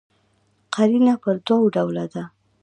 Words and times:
قرینه 0.73 1.13
پر 1.23 1.35
دوه 1.47 1.65
ډوله 1.75 2.05
ده. 2.13 2.23